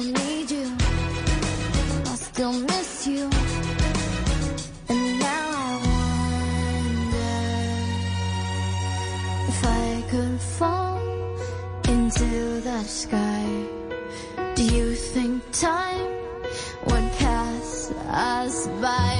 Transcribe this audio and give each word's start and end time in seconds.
still 0.00 0.12
need 0.12 0.50
you. 0.50 0.76
I 2.06 2.14
still 2.14 2.52
miss 2.52 3.06
you. 3.06 3.30
And 4.88 5.18
now 5.18 5.50
I 5.60 5.80
wonder 5.92 7.32
if 9.48 9.64
I 9.64 10.04
could 10.10 10.40
fall 10.40 10.98
into 11.88 12.60
the 12.60 12.82
sky. 12.84 13.44
Do 14.54 14.64
you 14.64 14.94
think 14.94 15.42
time 15.52 16.12
would 16.86 17.12
pass 17.18 17.92
us 18.08 18.66
by? 18.80 19.19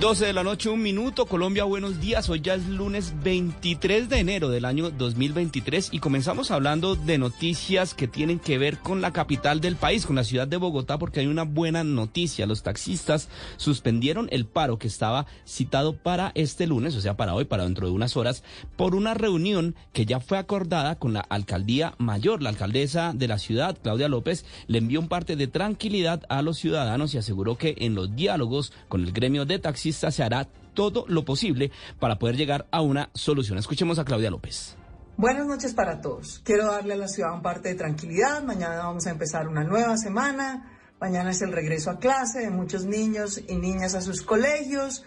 12 0.00 0.24
de 0.24 0.32
la 0.32 0.42
noche, 0.42 0.70
un 0.70 0.80
minuto. 0.80 1.26
Colombia, 1.26 1.64
buenos 1.64 2.00
días. 2.00 2.30
Hoy 2.30 2.40
ya 2.40 2.54
es 2.54 2.66
lunes 2.66 3.12
23 3.22 4.08
de 4.08 4.18
enero 4.18 4.48
del 4.48 4.64
año 4.64 4.88
2023 4.90 5.90
y 5.92 5.98
comenzamos 5.98 6.50
hablando 6.50 6.96
de 6.96 7.18
noticias 7.18 7.92
que 7.92 8.08
tienen 8.08 8.38
que 8.38 8.56
ver 8.56 8.78
con 8.78 9.02
la 9.02 9.12
capital 9.12 9.60
del 9.60 9.76
país, 9.76 10.06
con 10.06 10.16
la 10.16 10.24
ciudad 10.24 10.48
de 10.48 10.56
Bogotá, 10.56 10.96
porque 10.96 11.20
hay 11.20 11.26
una 11.26 11.42
buena 11.42 11.84
noticia. 11.84 12.46
Los 12.46 12.62
taxistas 12.62 13.28
suspendieron 13.58 14.28
el 14.32 14.46
paro 14.46 14.78
que 14.78 14.86
estaba 14.86 15.26
citado 15.46 15.94
para 15.94 16.32
este 16.34 16.66
lunes, 16.66 16.96
o 16.96 17.02
sea, 17.02 17.18
para 17.18 17.34
hoy, 17.34 17.44
para 17.44 17.64
dentro 17.64 17.86
de 17.86 17.92
unas 17.92 18.16
horas, 18.16 18.42
por 18.76 18.94
una 18.94 19.12
reunión 19.12 19.74
que 19.92 20.06
ya 20.06 20.18
fue 20.18 20.38
acordada 20.38 20.98
con 20.98 21.12
la 21.12 21.20
alcaldía 21.20 21.94
mayor. 21.98 22.40
La 22.40 22.48
alcaldesa 22.48 23.12
de 23.14 23.28
la 23.28 23.38
ciudad, 23.38 23.76
Claudia 23.82 24.08
López, 24.08 24.46
le 24.66 24.78
envió 24.78 24.98
un 24.98 25.08
parte 25.08 25.36
de 25.36 25.46
tranquilidad 25.46 26.22
a 26.30 26.40
los 26.40 26.56
ciudadanos 26.56 27.12
y 27.12 27.18
aseguró 27.18 27.58
que 27.58 27.74
en 27.80 27.94
los 27.94 28.16
diálogos 28.16 28.72
con 28.88 29.02
el 29.02 29.12
gremio 29.12 29.44
de 29.44 29.58
taxistas 29.58 29.89
se 29.92 30.22
hará 30.22 30.48
todo 30.74 31.04
lo 31.08 31.24
posible 31.24 31.70
para 31.98 32.18
poder 32.18 32.36
llegar 32.36 32.66
a 32.70 32.80
una 32.80 33.10
solución. 33.14 33.58
Escuchemos 33.58 33.98
a 33.98 34.04
Claudia 34.04 34.30
López. 34.30 34.76
Buenas 35.16 35.46
noches 35.46 35.74
para 35.74 36.00
todos. 36.00 36.40
Quiero 36.44 36.66
darle 36.66 36.94
a 36.94 36.96
la 36.96 37.08
ciudad 37.08 37.34
un 37.34 37.42
parte 37.42 37.68
de 37.68 37.74
tranquilidad. 37.74 38.42
Mañana 38.42 38.78
vamos 38.78 39.06
a 39.06 39.10
empezar 39.10 39.48
una 39.48 39.64
nueva 39.64 39.96
semana. 39.98 40.78
Mañana 41.00 41.30
es 41.30 41.42
el 41.42 41.52
regreso 41.52 41.90
a 41.90 41.98
clase 41.98 42.40
de 42.40 42.50
muchos 42.50 42.86
niños 42.86 43.40
y 43.46 43.56
niñas 43.56 43.94
a 43.94 44.00
sus 44.00 44.22
colegios. 44.22 45.04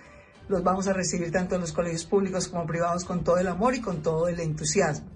Los 0.50 0.64
vamos 0.64 0.88
a 0.88 0.94
recibir 0.94 1.32
tanto 1.32 1.56
en 1.56 1.62
los 1.62 1.72
colegios 1.72 2.06
públicos 2.06 2.48
como 2.48 2.68
privados 2.68 3.06
con 3.06 3.24
todo 3.24 3.38
el 3.38 3.48
amor 3.48 3.76
y 3.76 3.82
con 3.82 4.02
todo 4.02 4.28
el 4.28 4.40
entusiasmo. 4.40 5.08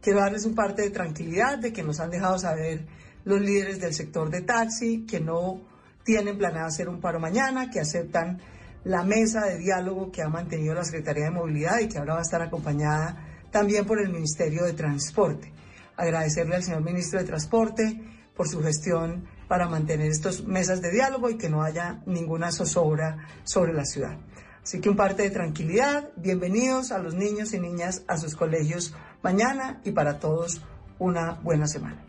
Quiero 0.00 0.20
darles 0.20 0.44
un 0.44 0.54
parte 0.54 0.82
de 0.82 0.90
tranquilidad 0.90 1.58
de 1.58 1.72
que 1.72 1.82
nos 1.82 1.98
han 1.98 2.10
dejado 2.10 2.38
saber 2.38 2.86
los 3.24 3.40
líderes 3.40 3.80
del 3.80 3.94
sector 3.94 4.30
de 4.30 4.42
taxi 4.42 5.04
que 5.06 5.18
no 5.18 5.60
tienen 6.04 6.38
planeado 6.38 6.68
hacer 6.68 6.88
un 6.88 7.00
paro 7.00 7.18
mañana, 7.18 7.68
que 7.70 7.80
aceptan 7.80 8.40
la 8.86 9.02
mesa 9.02 9.46
de 9.46 9.58
diálogo 9.58 10.12
que 10.12 10.22
ha 10.22 10.28
mantenido 10.28 10.72
la 10.72 10.84
Secretaría 10.84 11.24
de 11.24 11.32
Movilidad 11.32 11.80
y 11.80 11.88
que 11.88 11.98
ahora 11.98 12.14
va 12.14 12.20
a 12.20 12.22
estar 12.22 12.40
acompañada 12.40 13.16
también 13.50 13.84
por 13.84 14.00
el 14.00 14.10
Ministerio 14.10 14.64
de 14.64 14.74
Transporte. 14.74 15.52
Agradecerle 15.96 16.54
al 16.54 16.62
señor 16.62 16.82
Ministro 16.82 17.18
de 17.18 17.26
Transporte 17.26 18.00
por 18.36 18.46
su 18.48 18.62
gestión 18.62 19.26
para 19.48 19.68
mantener 19.68 20.08
estas 20.08 20.44
mesas 20.44 20.80
de 20.82 20.92
diálogo 20.92 21.28
y 21.28 21.36
que 21.36 21.48
no 21.48 21.62
haya 21.62 22.00
ninguna 22.06 22.52
zozobra 22.52 23.26
sobre 23.42 23.72
la 23.72 23.84
ciudad. 23.84 24.18
Así 24.62 24.80
que 24.80 24.88
un 24.88 24.96
parte 24.96 25.24
de 25.24 25.30
tranquilidad, 25.30 26.10
bienvenidos 26.16 26.92
a 26.92 26.98
los 26.98 27.14
niños 27.14 27.54
y 27.54 27.58
niñas 27.58 28.04
a 28.06 28.18
sus 28.18 28.36
colegios 28.36 28.94
mañana 29.20 29.80
y 29.82 29.90
para 29.90 30.20
todos 30.20 30.62
una 31.00 31.32
buena 31.42 31.66
semana. 31.66 32.05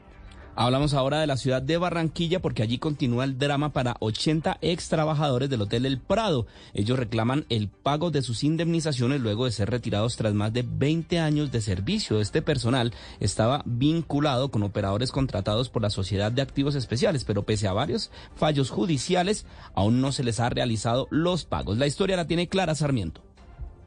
Hablamos 0.59 0.95
ahora 0.95 1.19
de 1.19 1.27
la 1.27 1.37
ciudad 1.37 1.61
de 1.61 1.77
Barranquilla 1.77 2.41
porque 2.41 2.63
allí 2.63 2.79
continúa 2.79 3.25
el 3.25 3.37
drama 3.37 3.73
para 3.73 3.95
80 3.99 4.57
ex 4.61 4.89
trabajadores 4.89 5.51
del 5.51 5.61
Hotel 5.61 5.85
El 5.85 5.99
Prado. 5.99 6.47
Ellos 6.73 6.97
reclaman 6.97 7.45
el 7.49 7.67
pago 7.67 8.09
de 8.09 8.23
sus 8.23 8.43
indemnizaciones 8.43 9.21
luego 9.21 9.45
de 9.45 9.51
ser 9.51 9.69
retirados 9.69 10.17
tras 10.17 10.33
más 10.33 10.51
de 10.53 10.65
20 10.67 11.19
años 11.19 11.51
de 11.51 11.61
servicio. 11.61 12.19
Este 12.19 12.41
personal 12.41 12.91
estaba 13.19 13.61
vinculado 13.67 14.49
con 14.49 14.63
operadores 14.63 15.11
contratados 15.11 15.69
por 15.69 15.83
la 15.83 15.91
Sociedad 15.91 16.31
de 16.31 16.41
Activos 16.41 16.73
Especiales, 16.73 17.23
pero 17.23 17.43
pese 17.43 17.67
a 17.67 17.73
varios 17.73 18.09
fallos 18.35 18.71
judiciales, 18.71 19.45
aún 19.75 20.01
no 20.01 20.11
se 20.11 20.23
les 20.23 20.39
ha 20.39 20.49
realizado 20.49 21.07
los 21.11 21.45
pagos. 21.45 21.77
La 21.77 21.85
historia 21.85 22.17
la 22.17 22.25
tiene 22.25 22.49
Clara 22.49 22.73
Sarmiento. 22.73 23.26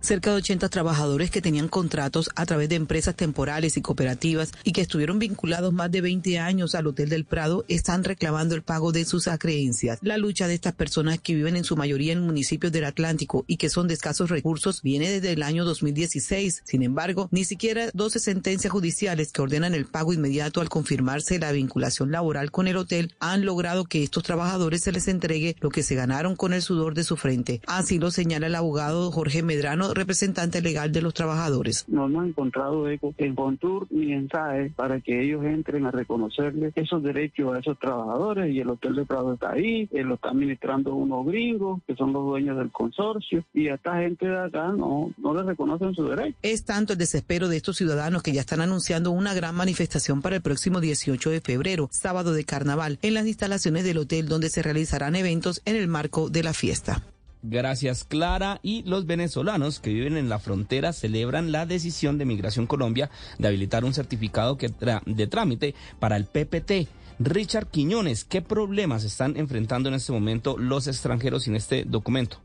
Cerca 0.00 0.30
de 0.30 0.38
80 0.38 0.70
trabajadores 0.70 1.30
que 1.30 1.42
tenían 1.42 1.68
contratos 1.68 2.30
a 2.34 2.46
través 2.46 2.70
de 2.70 2.76
empresas 2.76 3.14
temporales 3.14 3.76
y 3.76 3.82
cooperativas 3.82 4.50
y 4.64 4.72
que 4.72 4.80
estuvieron 4.80 5.18
vinculados 5.18 5.74
más 5.74 5.90
de 5.90 6.00
20 6.00 6.38
años 6.38 6.74
al 6.74 6.86
Hotel 6.86 7.10
del 7.10 7.26
Prado 7.26 7.66
están 7.68 8.02
reclamando 8.02 8.54
el 8.54 8.62
pago 8.62 8.92
de 8.92 9.04
sus 9.04 9.28
acreencias. 9.28 9.98
La 10.00 10.16
lucha 10.16 10.48
de 10.48 10.54
estas 10.54 10.72
personas 10.72 11.20
que 11.20 11.34
viven 11.34 11.54
en 11.54 11.64
su 11.64 11.76
mayoría 11.76 12.14
en 12.14 12.22
municipios 12.22 12.72
del 12.72 12.84
Atlántico 12.84 13.44
y 13.46 13.58
que 13.58 13.68
son 13.68 13.88
de 13.88 13.94
escasos 13.94 14.30
recursos 14.30 14.80
viene 14.80 15.10
desde 15.10 15.32
el 15.32 15.42
año 15.42 15.66
2016. 15.66 16.62
Sin 16.64 16.82
embargo, 16.82 17.28
ni 17.30 17.44
siquiera 17.44 17.90
12 17.92 18.20
sentencias 18.20 18.72
judiciales 18.72 19.32
que 19.32 19.42
ordenan 19.42 19.74
el 19.74 19.84
pago 19.84 20.14
inmediato 20.14 20.62
al 20.62 20.70
confirmarse 20.70 21.38
la 21.38 21.52
vinculación 21.52 22.10
laboral 22.10 22.50
con 22.50 22.68
el 22.68 22.78
hotel 22.78 23.12
han 23.20 23.44
logrado 23.44 23.84
que 23.84 24.02
estos 24.02 24.22
trabajadores 24.22 24.82
se 24.82 24.92
les 24.92 25.08
entregue 25.08 25.56
lo 25.60 25.68
que 25.68 25.82
se 25.82 25.94
ganaron 25.94 26.36
con 26.36 26.54
el 26.54 26.62
sudor 26.62 26.94
de 26.94 27.04
su 27.04 27.18
frente. 27.18 27.60
Así 27.66 27.98
lo 27.98 28.10
señala 28.10 28.46
el 28.46 28.54
abogado 28.54 29.12
Jorge 29.12 29.42
Medrano 29.42 29.89
representante 29.94 30.60
legal 30.60 30.92
de 30.92 31.02
los 31.02 31.14
trabajadores. 31.14 31.84
No 31.88 32.06
hemos 32.06 32.26
encontrado 32.26 32.88
eco 32.88 33.14
en 33.18 33.34
Contour 33.34 33.86
ni 33.90 34.12
en 34.12 34.28
SAE 34.28 34.70
para 34.70 35.00
que 35.00 35.22
ellos 35.22 35.44
entren 35.44 35.86
a 35.86 35.90
reconocerle 35.90 36.72
esos 36.74 37.02
derechos 37.02 37.54
a 37.54 37.58
esos 37.58 37.78
trabajadores 37.78 38.52
y 38.54 38.60
el 38.60 38.70
Hotel 38.70 38.94
de 38.96 39.04
Prado 39.04 39.34
está 39.34 39.52
ahí, 39.52 39.88
él 39.92 40.06
lo 40.06 40.14
está 40.14 40.30
administrando 40.30 40.94
unos 40.94 41.26
gringos 41.26 41.80
que 41.86 41.94
son 41.94 42.12
los 42.12 42.24
dueños 42.24 42.56
del 42.56 42.70
consorcio 42.70 43.44
y 43.52 43.68
a 43.68 43.74
esta 43.74 43.98
gente 43.98 44.26
de 44.26 44.38
acá 44.38 44.68
no, 44.68 45.12
no 45.18 45.34
le 45.34 45.42
reconocen 45.42 45.94
su 45.94 46.04
derecho. 46.04 46.36
Es 46.42 46.64
tanto 46.64 46.92
el 46.92 46.98
desespero 46.98 47.48
de 47.48 47.56
estos 47.56 47.76
ciudadanos 47.76 48.22
que 48.22 48.32
ya 48.32 48.40
están 48.40 48.60
anunciando 48.60 49.10
una 49.10 49.34
gran 49.34 49.54
manifestación 49.54 50.22
para 50.22 50.36
el 50.36 50.42
próximo 50.42 50.80
18 50.80 51.30
de 51.30 51.40
febrero, 51.40 51.88
sábado 51.92 52.32
de 52.32 52.44
carnaval, 52.44 52.98
en 53.02 53.14
las 53.14 53.26
instalaciones 53.26 53.84
del 53.84 53.98
hotel 53.98 54.28
donde 54.28 54.50
se 54.50 54.62
realizarán 54.62 55.16
eventos 55.16 55.62
en 55.64 55.76
el 55.76 55.88
marco 55.88 56.30
de 56.30 56.42
la 56.42 56.52
fiesta. 56.52 57.02
Gracias, 57.42 58.04
Clara. 58.04 58.60
Y 58.62 58.82
los 58.82 59.06
venezolanos 59.06 59.80
que 59.80 59.92
viven 59.94 60.16
en 60.16 60.28
la 60.28 60.38
frontera 60.38 60.92
celebran 60.92 61.52
la 61.52 61.64
decisión 61.66 62.18
de 62.18 62.26
Migración 62.26 62.66
Colombia 62.66 63.10
de 63.38 63.48
habilitar 63.48 63.84
un 63.84 63.94
certificado 63.94 64.58
que 64.58 64.68
tra- 64.70 65.02
de 65.06 65.26
trámite 65.26 65.74
para 65.98 66.16
el 66.16 66.26
PPT. 66.26 66.88
Richard 67.18 67.66
Quiñones, 67.68 68.24
¿qué 68.24 68.42
problemas 68.42 69.04
están 69.04 69.36
enfrentando 69.36 69.88
en 69.88 69.94
este 69.94 70.12
momento 70.12 70.56
los 70.58 70.86
extranjeros 70.86 71.44
sin 71.44 71.54
este 71.56 71.84
documento? 71.84 72.38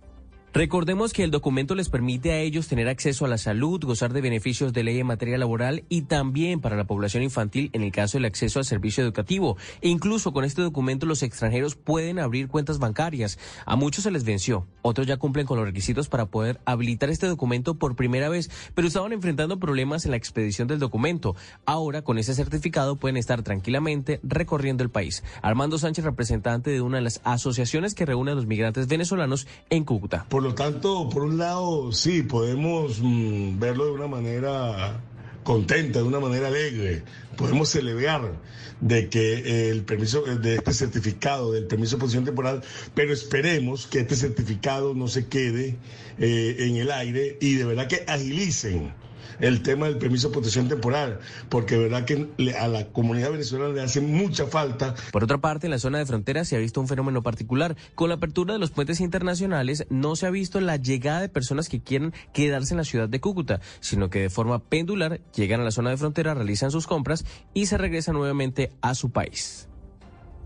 Recordemos 0.56 1.12
que 1.12 1.25
el 1.25 1.31
documento 1.31 1.75
les 1.75 1.90
permite 1.90 2.31
a 2.31 2.40
ellos 2.40 2.69
tener 2.69 2.88
acceso 2.88 3.25
a 3.25 3.28
la 3.28 3.38
salud, 3.38 3.84
gozar 3.84 4.13
de 4.13 4.22
beneficios 4.22 4.72
de 4.72 4.86
ley 4.86 4.98
en 4.98 5.06
materia 5.06 5.38
laboral 5.38 5.84
y 5.90 6.04
también 6.04 6.62
para 6.62 6.78
la 6.78 6.86
población 6.86 7.24
infantil 7.24 7.69
en 7.74 7.84
el 7.84 7.92
caso 7.92 8.18
del 8.18 8.24
acceso 8.24 8.60
al 8.60 8.63
servicio 8.63 9.04
educativo. 9.04 9.57
E 9.81 9.90
incluso 9.90 10.31
con 10.31 10.46
este 10.46 10.62
documento 10.62 11.06
los 11.07 11.24
extranjeros 11.24 11.75
pueden 11.75 12.19
abrir 12.19 12.48
cuentas 12.48 12.80
bancarias. 12.80 13.38
A 13.66 13.75
muchos 13.75 14.06
se 14.06 14.12
les 14.12 14.24
venció, 14.24 14.66
otros 14.81 15.07
ya 15.07 15.18
cumplen 15.18 15.46
con 15.46 15.57
los 15.57 15.68
requisitos 15.68 16.07
para 16.07 16.28
poder 16.28 16.62
habilitar 16.63 17.10
este 17.10 17.28
documento 17.28 17.75
por 17.75 17.98
primera 17.98 18.30
vez, 18.30 18.50
pero 18.74 18.88
estaban 18.88 19.12
enfrentando 19.12 19.60
problemas 19.60 20.06
en 20.06 20.12
la 20.12 20.18
expedición 20.18 20.69
del 20.69 20.80
documento. 20.80 21.36
Ahora 21.66 22.01
con 22.01 22.18
ese 22.18 22.34
certificado 22.34 22.96
pueden 22.96 23.18
estar 23.18 23.44
tranquilamente 23.44 24.22
recorriendo 24.24 24.84
el 24.84 24.90
país. 24.90 25.22
Armando 25.42 25.78
Sánchez, 25.78 26.06
representante 26.06 26.69
de 26.69 26.80
una 26.80 26.96
de 26.96 27.04
las 27.04 27.19
asociaciones 27.25 27.94
que 27.94 28.06
reúne 28.06 28.31
a 28.31 28.36
los 28.36 28.46
migrantes 28.46 28.88
venezolanos 28.88 29.48
en 29.69 29.84
Cúcuta. 29.84 30.25
Lo 30.46 30.54
tanto, 30.54 31.10
por 31.10 31.24
un 31.24 31.38
lado, 31.38 31.92
sí, 31.92 32.22
podemos 32.22 33.00
mm, 33.02 33.60
verlo 33.60 33.86
de 33.86 33.92
una 33.92 34.08
manera 34.08 35.02
contenta, 35.44 36.00
de 36.00 36.06
una 36.06 36.20
manera 36.20 36.48
alegre. 36.48 37.04
Podemos 37.36 37.70
celebrar 37.70 38.32
de 38.80 39.10
que 39.10 39.72
el 39.72 39.84
permiso, 39.84 40.22
de 40.22 40.56
este 40.56 40.74
certificado, 40.74 41.52
del 41.52 41.66
permiso 41.66 41.96
de 41.96 42.02
posición 42.02 42.26
temporal, 42.26 42.62
pero 42.94 43.12
esperemos 43.12 43.88
que 43.88 44.02
este 44.02 44.16
certificado 44.16 44.94
no 44.94 45.08
se 45.08 45.28
quede 45.28 45.78
eh, 46.20 46.56
en 46.60 46.76
el 46.76 46.92
aire 46.92 47.38
y 47.42 47.56
de 47.56 47.66
verdad 47.66 47.88
que 47.88 48.04
agilicen 48.08 48.94
el 49.40 49.62
tema 49.62 49.88
del 49.88 49.98
permiso 49.98 50.30
de 50.30 50.34
protección 50.34 50.68
temporal, 50.68 51.20
porque 51.50 51.78
verdad 51.78 52.06
que 52.06 52.28
a 52.60 52.68
la 52.68 52.88
comunidad 52.88 53.32
venezolana 53.32 53.74
le 53.74 53.82
hace 53.82 54.02
mucha 54.02 54.46
falta. 54.48 54.96
Por 55.12 55.24
otra 55.24 55.38
parte, 55.40 55.68
en 55.68 55.72
la 55.72 55.80
zona 55.80 55.98
de 55.98 56.06
frontera 56.06 56.46
se 56.46 56.56
ha 56.56 56.60
visto 56.60 56.82
un 56.82 56.88
fenómeno 56.88 57.24
particular. 57.24 57.76
Con 57.96 58.10
la 58.10 58.16
apertura 58.16 58.54
de 58.54 58.60
los 58.60 58.72
puentes 58.72 59.00
internacionales 59.00 59.86
no 59.90 60.16
se 60.16 60.28
ha 60.28 60.32
visto 60.32 60.60
la 60.62 60.78
llegada 60.78 61.22
de 61.22 61.30
personas 61.30 61.70
que 61.70 61.82
quieren 61.82 62.14
quedarse 62.34 62.74
en 62.74 62.78
la 62.78 62.84
ciudad 62.84 63.10
de 63.10 63.20
Cúcuta, 63.20 63.60
sino 63.80 64.10
que 64.10 64.20
de 64.20 64.30
forma 64.30 64.60
pendular 64.60 65.22
llegan 65.36 65.62
a 65.62 65.66
la 65.66 65.72
zona 65.72 65.90
de 65.90 65.98
frontera, 65.98 66.34
realizan 66.34 66.72
sus 66.72 66.88
compras 66.88 67.26
y 67.54 67.66
se 67.68 67.78
regresan 67.78 68.16
nuevamente 68.16 68.72
a 68.82 68.96
su 68.96 69.12
país. 69.12 69.68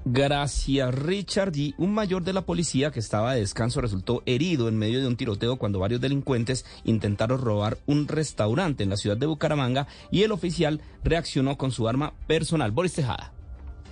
Gracias, 0.05 0.95
Richard. 0.95 1.53
Un 1.77 1.93
mayor 1.93 2.23
de 2.23 2.33
la 2.33 2.41
policía 2.45 2.91
que 2.91 2.99
estaba 2.99 3.33
de 3.33 3.41
descanso 3.41 3.81
resultó 3.81 4.23
herido 4.25 4.67
en 4.67 4.77
medio 4.77 5.01
de 5.01 5.07
un 5.07 5.17
tiroteo 5.17 5.57
cuando 5.57 5.79
varios 5.79 6.01
delincuentes 6.01 6.65
intentaron 6.85 7.41
robar 7.41 7.77
un 7.85 8.07
restaurante 8.07 8.83
en 8.83 8.89
la 8.89 8.97
ciudad 8.97 9.17
de 9.17 9.25
Bucaramanga 9.25 9.87
y 10.09 10.23
el 10.23 10.31
oficial 10.31 10.81
reaccionó 11.03 11.57
con 11.57 11.71
su 11.71 11.87
arma 11.87 12.13
personal. 12.27 12.71
Boris 12.71 12.93
Tejada. 12.93 13.33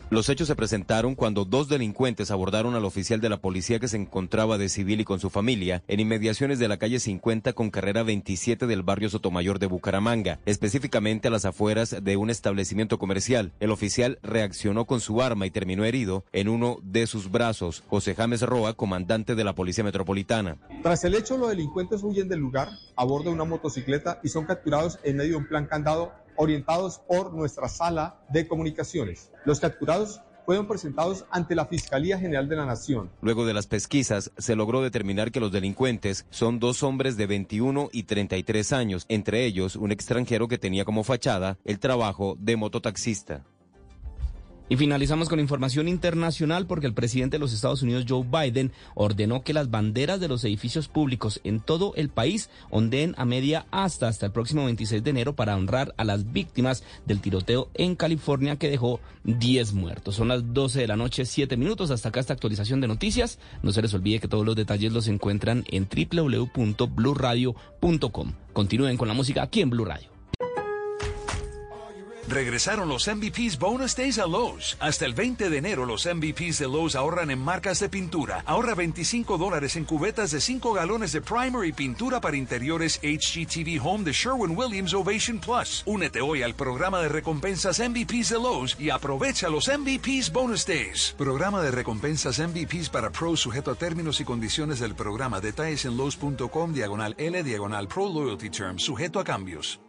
Los 0.10 0.30
hechos 0.30 0.48
se 0.48 0.56
presentaron 0.56 1.16
cuando 1.16 1.44
dos 1.44 1.68
delincuentes 1.68 2.32
abordaron 2.32 2.76
al 2.76 2.86
oficial 2.86 3.20
de 3.20 3.28
la 3.28 3.42
policía 3.42 3.80
que 3.80 3.90
se 3.90 3.98
encontraba 3.98 4.58
de 4.58 4.70
civil 4.70 5.02
y 5.02 5.04
con 5.04 5.20
su 5.20 5.30
familia 5.30 5.84
en 5.90 6.00
inmediaciones 6.00 6.60
de 6.60 6.70
la 6.70 6.78
calle 6.78 7.02
50 7.02 7.52
con 7.52 7.70
carrera 7.72 8.04
27 8.04 8.68
del 8.68 8.84
barrio 8.84 9.10
Sotomayor 9.10 9.60
de 9.60 9.66
Bucaramanga, 9.66 10.40
específicamente 10.46 11.28
a 11.28 11.32
las 11.32 11.44
afueras 11.44 11.94
de 12.02 12.16
un 12.16 12.30
establecimiento 12.30 12.98
comercial. 13.00 13.52
El 13.60 13.70
oficial 13.70 14.18
reaccionó 14.24 14.86
con 14.86 15.02
su 15.02 15.22
arma 15.22 15.46
y 15.46 15.52
terminó 15.52 15.84
herido 15.84 16.24
en 16.32 16.48
uno 16.48 16.80
de 16.84 17.06
sus 17.06 17.30
brazos. 17.30 17.84
José 17.90 18.16
James 18.16 18.44
Roa, 18.44 18.76
comandante 18.76 19.36
de 19.36 19.44
la 19.44 19.56
Policía 19.56 19.84
Metropolitana. 19.84 20.56
Tras 20.84 21.04
el 21.04 21.16
hecho, 21.16 21.38
los 21.38 21.50
delincuentes 21.50 22.02
huyen 22.02 22.30
del 22.30 22.40
lugar 22.40 22.70
a 22.96 23.04
bordo 23.04 23.26
de 23.26 23.36
una 23.36 23.44
motocicleta 23.44 24.22
y 24.24 24.30
son 24.30 24.46
capturados 24.46 25.00
en 25.04 25.18
medio 25.18 25.32
de 25.32 25.38
un 25.38 25.48
plan 25.50 25.66
candado 25.66 26.14
orientados 26.38 27.00
por 27.00 27.34
nuestra 27.34 27.68
sala 27.68 28.20
de 28.30 28.48
comunicaciones. 28.48 29.32
Los 29.46 29.60
capturados 29.60 30.22
fueron 30.48 30.66
presentados 30.66 31.26
ante 31.30 31.56
la 31.56 31.66
Fiscalía 31.66 32.18
General 32.18 32.48
de 32.48 32.56
la 32.56 32.66
Nación. 32.66 33.10
Luego 33.22 33.46
de 33.46 33.54
las 33.54 33.68
pesquisas, 33.68 34.32
se 34.38 34.56
logró 34.56 34.82
determinar 34.82 35.30
que 35.34 35.42
los 35.42 35.52
delincuentes 35.52 36.26
son 36.30 36.60
dos 36.60 36.84
hombres 36.84 37.18
de 37.18 37.28
21 37.28 37.90
y 37.92 38.04
33 38.04 38.72
años, 38.72 39.06
entre 39.10 39.44
ellos 39.46 39.76
un 39.76 39.92
extranjero 39.92 40.48
que 40.48 40.58
tenía 40.58 40.86
como 40.86 41.04
fachada 41.04 41.58
el 41.66 41.80
trabajo 41.80 42.38
de 42.40 42.56
mototaxista. 42.56 43.44
Y 44.70 44.76
finalizamos 44.76 45.30
con 45.30 45.40
información 45.40 45.88
internacional 45.88 46.68
porque 46.68 46.88
el 46.88 46.94
presidente 46.94 47.38
de 47.38 47.40
los 47.40 47.54
Estados 47.54 47.84
Unidos, 47.84 48.04
Joe 48.08 48.26
Biden, 48.26 48.74
ordenó 48.96 49.44
que 49.44 49.54
las 49.54 49.72
banderas 49.72 50.20
de 50.20 50.28
los 50.28 50.44
edificios 50.44 50.90
públicos 50.90 51.40
en 51.44 51.62
todo 51.62 51.94
el 51.96 52.10
país 52.10 52.50
ondeen 52.70 53.16
a 53.18 53.26
media 53.26 53.66
hasta 53.72 54.08
hasta 54.08 54.26
el 54.26 54.34
próximo 54.34 54.66
26 54.66 55.04
de 55.04 55.10
enero 55.10 55.36
para 55.36 55.56
honrar 55.56 55.94
a 55.98 56.04
las 56.04 56.34
víctimas 56.34 56.84
del 57.06 57.22
tiroteo 57.22 57.70
en 57.76 57.96
California 57.96 58.58
que 58.58 58.70
dejó 58.70 59.00
10 59.24 59.72
muertos. 59.74 60.16
Son 60.16 60.28
las 60.28 60.54
12 60.54 60.82
de 60.82 60.88
la 60.88 60.98
noche, 60.98 61.24
7 61.26 61.56
minutos. 61.56 61.92
Hasta 61.92 62.10
acá 62.10 62.20
esta 62.20 62.34
actualización 62.34 62.82
de 62.82 62.88
noticias. 62.88 63.40
No 63.64 63.72
se 63.72 63.82
les 63.82 63.94
olvide 63.94 64.20
que 64.20 64.28
todos 64.28 64.46
los 64.46 64.58
detalles 64.58 64.92
los 64.92 65.08
encuentran 65.08 65.64
en 65.70 65.88
www.bluradio.com. 65.88 68.34
Continúen 68.54 68.98
con 68.98 69.08
la 69.08 69.14
música 69.14 69.44
aquí 69.44 69.62
en 69.62 69.70
Blue 69.70 69.86
Radio. 69.86 70.17
Regresaron 72.28 72.90
los 72.90 73.08
MVPs 73.08 73.58
Bonus 73.58 73.96
Days 73.96 74.20
a 74.20 74.28
Lowe's. 74.28 74.76
Hasta 74.82 75.06
el 75.06 75.14
20 75.14 75.50
de 75.50 75.58
enero 75.58 75.86
los 75.86 76.06
MVPs 76.06 76.60
de 76.60 76.66
Lowe's 76.66 76.96
ahorran 76.96 77.32
en 77.32 77.40
marcas 77.40 77.80
de 77.80 77.88
pintura. 77.88 78.44
Ahorra 78.46 78.76
25 78.76 79.38
dólares 79.38 79.78
en 79.78 79.86
cubetas 79.86 80.32
de 80.32 80.42
5 80.42 80.74
galones 80.74 81.14
de 81.14 81.22
primer 81.22 81.66
y 81.66 81.72
pintura 81.72 82.20
para 82.20 82.36
interiores 82.36 83.00
HGTV 83.02 83.80
Home 83.82 84.04
de 84.04 84.12
Sherwin-Williams 84.12 84.94
Ovation 84.94 85.40
Plus. 85.40 85.84
Únete 85.86 86.20
hoy 86.20 86.44
al 86.44 86.54
programa 86.54 87.00
de 87.02 87.08
recompensas 87.08 87.80
MVPs 87.80 88.30
de 88.30 88.36
Lowe's 88.36 88.76
y 88.78 88.90
aprovecha 88.90 89.48
los 89.48 89.70
MVPs 89.70 90.34
Bonus 90.34 90.66
Days. 90.66 91.16
Programa 91.18 91.62
de 91.62 91.72
recompensas 91.72 92.40
MVPs 92.40 92.90
para 92.90 93.10
pros 93.10 93.40
sujeto 93.40 93.72
a 93.72 93.76
términos 93.76 94.20
y 94.20 94.26
condiciones 94.26 94.80
del 94.80 94.96
programa. 94.96 95.40
Detalles 95.40 95.86
en 95.86 95.96
Lowe's.com 95.96 96.74
diagonal 96.74 97.16
L 97.18 97.42
diagonal 97.44 97.88
Pro 97.88 98.10
Loyalty 98.10 98.50
Terms 98.50 98.84
sujeto 98.84 99.22
a 99.22 99.24
cambios. 99.24 99.80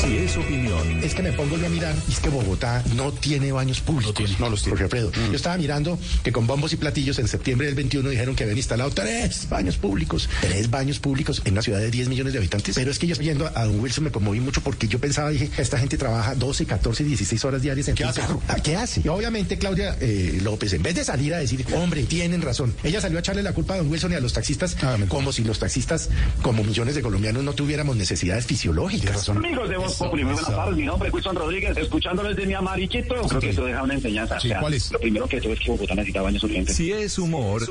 Si 0.00 0.16
es 0.16 0.36
opinión. 0.36 1.04
Es 1.04 1.14
que 1.14 1.22
me 1.22 1.32
pongo 1.32 1.58
yo 1.58 1.66
a 1.66 1.68
mirar 1.68 1.94
y 2.08 2.12
es 2.12 2.20
que 2.20 2.30
Bogotá 2.30 2.82
no 2.96 3.12
tiene 3.12 3.52
baños 3.52 3.80
públicos. 3.80 4.40
No, 4.40 4.48
los 4.48 4.62
tiene. 4.62 4.78
Jorge 4.78 4.84
Alfredo. 4.84 5.12
Yo 5.28 5.36
estaba 5.36 5.58
mirando 5.58 5.98
que 6.22 6.32
con 6.32 6.46
bombos 6.46 6.72
y 6.72 6.76
platillos 6.76 7.18
en 7.18 7.28
septiembre 7.28 7.66
del 7.66 7.76
21 7.76 8.08
dijeron 8.08 8.34
que 8.34 8.44
habían 8.44 8.56
instalado 8.56 8.90
tres 8.90 9.48
baños 9.50 9.76
públicos. 9.76 10.28
Tres 10.40 10.70
baños 10.70 11.00
públicos 11.00 11.42
en 11.44 11.52
una 11.52 11.62
ciudad 11.62 11.80
de 11.80 11.90
10 11.90 12.08
millones 12.08 12.32
de 12.32 12.38
habitantes. 12.38 12.74
Pero 12.74 12.90
es 12.90 12.98
que 12.98 13.08
yo 13.08 13.14
yendo 13.16 13.46
a 13.54 13.64
Don 13.66 13.78
Wilson 13.80 14.04
me 14.04 14.10
conmoví 14.10 14.40
mucho 14.40 14.62
porque 14.62 14.88
yo 14.88 14.98
pensaba, 14.98 15.30
dije, 15.30 15.50
esta 15.58 15.78
gente 15.78 15.98
trabaja 15.98 16.34
12, 16.34 16.64
14, 16.64 17.04
16 17.04 17.44
horas 17.44 17.62
diarias 17.62 17.88
en 17.88 17.94
¿Qué 17.94 18.04
hace? 18.04 18.22
¿Qué 18.64 18.76
hace? 18.76 19.02
Y 19.04 19.08
obviamente 19.08 19.58
Claudia 19.58 19.96
eh, 20.00 20.38
López, 20.42 20.72
en 20.72 20.82
vez 20.82 20.94
de 20.94 21.04
salir 21.04 21.34
a 21.34 21.38
decir, 21.38 21.64
hombre, 21.74 22.04
tienen 22.04 22.40
razón, 22.40 22.74
ella 22.84 23.00
salió 23.00 23.18
a 23.18 23.20
echarle 23.20 23.42
la 23.42 23.52
culpa 23.52 23.74
a 23.74 23.76
Don 23.78 23.90
Wilson 23.90 24.12
y 24.12 24.14
a 24.14 24.20
los 24.20 24.32
taxistas 24.32 24.76
como 25.08 25.32
si 25.32 25.44
los 25.44 25.58
taxistas, 25.58 26.08
como 26.40 26.64
millones 26.64 26.94
de 26.94 27.02
colombianos, 27.02 27.44
no 27.44 27.52
tuviéramos 27.52 27.96
necesidades 27.96 28.46
fisiológicas. 28.46 29.30
Amigos 29.60 29.68
de 29.68 29.76
Voz 29.76 29.94
Populi, 29.96 30.24
muy 30.24 30.32
buenas 30.32 30.56
tardes. 30.56 30.74
Mi 30.74 30.84
nombre 30.84 31.08
es 31.08 31.14
Wilson 31.14 31.36
Rodríguez, 31.36 31.76
escuchándoles 31.76 32.34
de 32.34 32.46
mi 32.46 32.54
amariquito. 32.54 33.14
Creo 33.28 33.40
que 33.40 33.50
esto 33.50 33.66
deja 33.66 33.82
una 33.82 33.92
enseñanza. 33.92 34.40
Sí, 34.40 34.48
O 34.48 34.52
sea, 34.52 34.60
¿cuál 34.60 34.72
es? 34.72 34.90
Lo 34.90 34.98
primero 34.98 35.28
que 35.28 35.38
todo 35.38 35.52
es 35.52 35.60
que 35.60 35.70
Bogotá 35.70 35.94
necesita 35.94 36.22
baños 36.22 36.42
urgentes. 36.42 36.76
Si 36.76 36.90
es 36.90 37.18
humor, 37.18 37.60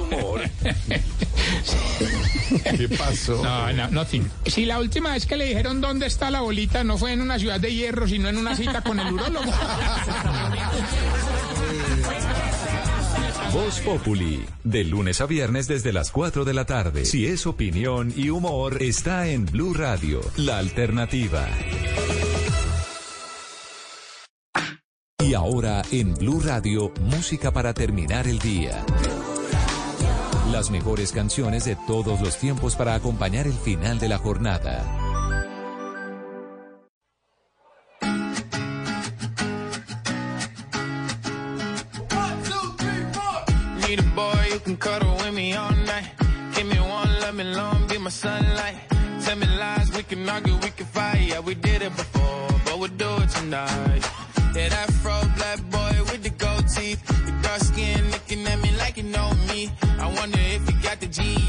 ¿Qué 2.78 2.90
pasó? 2.90 3.44
No, 3.44 3.74
no, 3.74 3.90
nothing. 3.90 4.30
Si 4.46 4.66
la 4.66 4.78
última 4.78 5.14
vez 5.14 5.26
que 5.26 5.36
le 5.36 5.46
dijeron 5.46 5.82
dónde 5.82 6.06
está 6.06 6.30
la 6.30 6.42
bolita 6.42 6.84
no 6.84 7.00
fue 7.00 7.14
en 7.14 7.22
una 7.22 7.40
ciudad 7.40 7.60
de 7.60 7.74
hierro, 7.74 8.08
sino 8.08 8.30
en 8.30 8.38
una 8.38 8.56
cita 8.56 8.84
con 8.84 9.00
el 9.00 9.12
urólogo. 9.12 9.52
Voz 13.54 13.80
Populi, 13.80 14.46
de 14.64 14.84
lunes 14.84 15.22
a 15.22 15.26
viernes 15.26 15.68
desde 15.68 15.92
las 15.92 16.12
4 16.12 16.46
de 16.46 16.54
la 16.54 16.66
tarde. 16.66 17.06
Si 17.06 17.26
es 17.26 17.48
opinión 17.48 18.14
y 18.16 18.30
humor, 18.30 18.82
está 18.84 19.28
en 19.28 19.46
Blue 19.46 19.74
Radio, 19.74 20.22
la 20.38 20.60
alternativa. 20.60 21.48
Y 25.24 25.34
ahora 25.34 25.82
en 25.92 26.14
Blue 26.14 26.40
Radio, 26.40 26.92
música 27.02 27.52
para 27.52 27.74
terminar 27.74 28.28
el 28.28 28.38
día. 28.38 28.86
Las 30.52 30.70
mejores 30.70 31.12
canciones 31.12 31.66
de 31.66 31.76
todos 31.88 32.22
los 32.22 32.38
tiempos 32.38 32.76
para 32.76 32.94
acompañar 32.94 33.48
el 33.48 33.54
final 33.54 34.00
de 34.00 34.10
la 34.10 34.20
jornada. 34.20 35.09
We 51.50 51.56
did 51.56 51.82
it 51.82 51.96
before, 51.98 52.48
but 52.64 52.78
we'll 52.78 52.96
do 53.06 53.10
it 53.24 53.30
tonight. 53.30 54.04
Yeah, 54.56 54.70
that 54.70 54.92
fro 55.02 55.20
black 55.36 55.60
boy 55.72 55.98
with 56.12 56.22
the 56.22 56.30
gold 56.30 56.68
teeth. 56.68 57.02
Your 57.26 57.42
dark 57.42 57.62
skin 57.62 58.12
looking 58.12 58.46
at 58.46 58.62
me 58.62 58.70
like 58.78 58.98
you 58.98 59.04
know 59.04 59.32
me. 59.48 59.72
I 60.00 60.14
wonder 60.20 60.38
if 60.40 60.70
you 60.70 60.80
got 60.84 61.00
the 61.00 61.08
G 61.08 61.49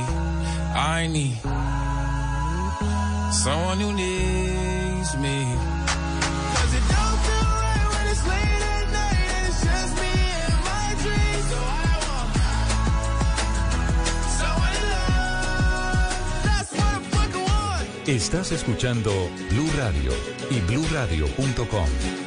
I 0.83 1.05
need 1.05 1.37
someone 3.31 3.79
who 3.79 3.93
needs 3.93 5.15
me. 5.17 5.45
Cause 6.55 6.73
it 6.73 6.85
don't 6.89 7.19
feel 7.25 7.49
right 7.61 7.85
when 7.93 8.05
it's 8.11 8.25
late 8.25 8.63
at 8.75 8.85
night 8.89 9.27
and 9.35 9.43
it's 9.49 9.61
just 9.61 9.93
me 10.01 10.13
and 10.41 10.57
my 10.65 10.87
dreams. 11.03 11.45
So 11.51 11.59
I 11.61 11.93
want 12.07 12.29
someone 14.39 14.73
to 14.73 14.83
love. 14.95 16.45
That's 16.49 16.71
what 16.73 16.89
I 16.89 16.99
fucking 17.13 17.45
want. 17.45 18.07
Estás 18.07 18.51
escuchando 18.51 19.11
Blue 19.51 19.69
Radio 19.77 20.11
y 20.49 20.59
bluradio.com. 20.61 22.20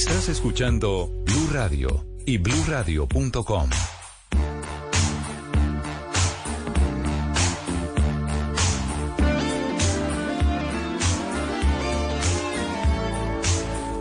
Estás 0.00 0.30
escuchando 0.30 1.10
Blue 1.26 1.48
Radio 1.52 2.06
y 2.24 2.38
bluradio.com. 2.38 3.68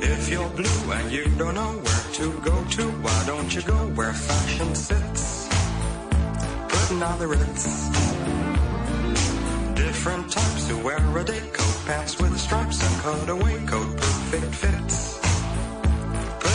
If 0.01 0.29
you're 0.29 0.47
blue 0.55 0.93
and 0.93 1.11
you 1.11 1.25
don't 1.37 1.55
know 1.55 1.81
where 1.83 2.13
to 2.13 2.31
go 2.45 2.63
to, 2.63 2.83
why 3.01 3.23
don't 3.27 3.53
you 3.53 3.61
go 3.63 3.75
where 3.93 4.13
fashion 4.13 4.73
sits? 4.73 5.49
Putting 6.69 7.03
on 7.03 7.19
the 7.19 7.27
ritz. 7.27 7.89
Different 9.75 10.31
types 10.31 10.69
who 10.69 10.77
wear 10.77 11.17
a 11.17 11.25
day 11.25 11.41
coat, 11.51 11.85
pants 11.85 12.17
with 12.17 12.39
stripes 12.39 12.81
and 12.81 13.01
cutaway 13.01 13.65
coat, 13.65 13.97
perfect 13.97 14.55
fits 14.55 15.18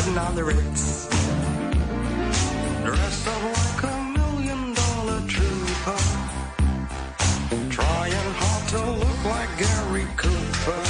Putting 0.05 0.19
on 0.19 0.35
the 0.35 0.45
ritz. 0.45 1.09
Dressed 2.85 3.27
up 3.27 3.43
like 3.57 3.83
a 3.91 3.97
million 4.19 4.75
dollar 4.75 5.21
trooper. 5.27 6.01
Trying 7.71 8.31
hard 8.41 8.69
to 8.69 8.81
look 9.01 9.25
like 9.25 9.49
Gary 9.57 10.07
Cooper. 10.19 10.83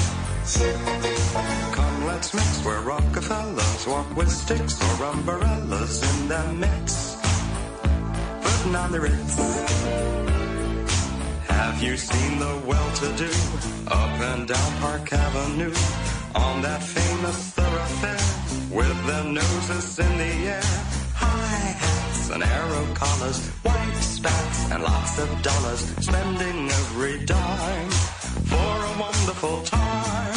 Come, 1.76 2.06
let's 2.06 2.34
mix 2.34 2.64
where 2.64 2.80
Rockefellers 2.80 3.86
walk 3.86 4.16
with 4.16 4.32
sticks 4.32 4.82
or 4.82 5.04
umbrellas 5.04 6.02
in 6.10 6.28
the 6.28 6.52
mix. 6.54 7.16
Putting 8.42 8.74
on 8.74 8.90
the 8.90 9.00
ritz. 9.00 9.36
Have 11.46 11.80
you 11.80 11.96
seen 11.96 12.40
the 12.40 12.62
well-to-do 12.66 13.30
up 13.86 14.20
and 14.32 14.48
down 14.48 14.72
Park 14.80 15.12
Avenue 15.12 15.74
on 16.34 16.62
that 16.62 16.82
famous 16.82 17.50
thoroughfare 17.50 18.23
with 18.74 19.06
their 19.06 19.24
noses 19.24 19.98
in 19.98 20.18
the 20.18 20.32
air? 20.50 20.62
High 21.14 21.72
hats 21.84 22.30
and 22.30 22.42
arrow 22.42 22.86
collars, 22.94 23.48
white 23.62 23.96
spats 23.96 24.70
and 24.72 24.82
lots 24.82 25.18
of 25.18 25.42
dollars, 25.42 25.80
spending 26.00 26.68
every 26.70 27.24
dime 27.24 27.90
for 28.50 28.72
a 28.90 28.92
wonderful 28.98 29.62
time. 29.62 30.34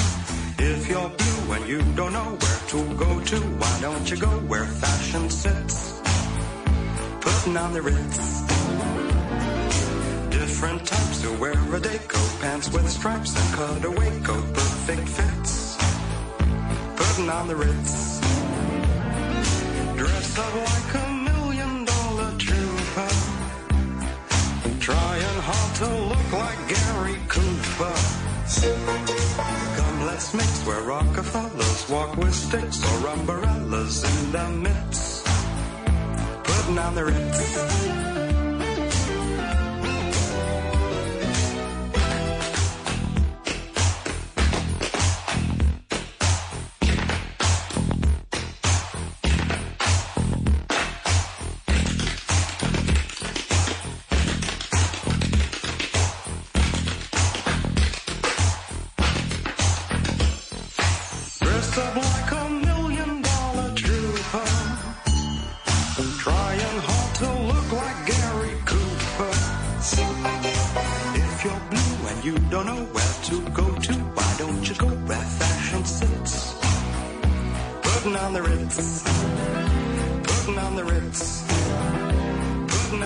If 0.59 0.87
you're 0.89 1.09
blue 1.09 1.53
and 1.55 1.67
you 1.67 1.81
don't 1.95 2.13
know 2.13 2.37
where 2.43 2.61
to 2.73 2.79
go 2.95 3.19
to, 3.31 3.37
why 3.61 3.79
don't 3.81 4.11
you 4.11 4.17
go 4.17 4.33
where 4.51 4.65
fashion 4.65 5.29
sits? 5.29 5.99
Putting 7.21 7.57
on 7.57 7.73
the 7.73 7.81
ritz. 7.81 8.41
Different 10.29 10.85
types 10.85 11.23
who 11.23 11.33
wear 11.41 11.75
a 11.75 11.79
day 11.79 11.99
coat, 12.07 12.31
pants 12.41 12.71
with 12.71 12.87
stripes 12.89 13.33
and 13.39 13.55
cutaway 13.55 14.11
coat, 14.21 14.53
perfect 14.53 15.09
fits. 15.09 15.77
Putting 16.95 17.29
on 17.29 17.47
the 17.47 17.55
ritz. 17.55 18.26
Dress 20.07 20.39
up 20.39 20.53
like 20.71 20.93
a 21.03 21.07
million 21.29 21.85
dollar 21.85 22.31
trooper. 22.37 23.11
Trying 24.79 25.39
hard 25.49 25.75
to 25.81 25.89
look 26.11 26.31
like 26.31 26.59
Gary 26.71 27.17
Cooper. 27.27 28.17
Mix 30.33 30.65
where 30.65 30.81
Rockefellers 30.81 31.89
walk 31.89 32.17
with 32.17 32.33
sticks 32.33 32.83
or 32.83 33.07
umbrellas 33.07 34.03
in 34.03 34.31
their 34.31 34.49
midst. 34.49 35.25
Putting 36.43 36.77
on 36.79 36.95
the 36.95 37.05
ritz. 37.05 38.16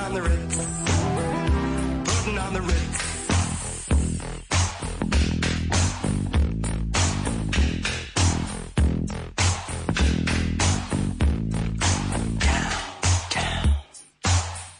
On 0.02 0.14
the 0.14 0.22
Ritz. 0.22 0.56
Putting 2.06 2.38
on 2.40 2.54
the 2.54 2.62
Ritz. 2.62 2.98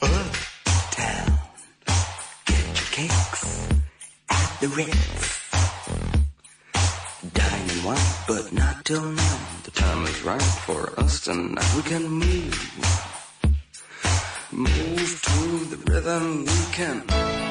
Uptown. 0.02 1.40
Get 2.46 2.66
your 2.66 2.90
kicks 2.92 3.70
at 4.30 4.60
the 4.60 4.68
Ritz. 4.70 5.40
Dining 7.34 7.84
wine, 7.84 7.98
but 8.28 8.52
not 8.54 8.86
till 8.86 9.04
now. 9.04 9.38
The 9.64 9.72
time 9.72 10.04
is 10.06 10.24
right 10.24 10.42
for 10.42 11.00
us 11.00 11.20
tonight. 11.22 11.74
We 11.76 11.84
can 11.84 12.08
move. 12.08 13.11
Rhythm 15.88 16.46
we 16.46 16.74
can. 16.74 17.51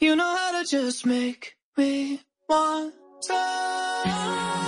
You 0.00 0.14
know 0.14 0.36
how 0.36 0.62
to 0.62 0.64
just 0.64 1.04
make 1.04 1.56
me 1.76 2.20
want 2.48 2.94
to 3.22 4.67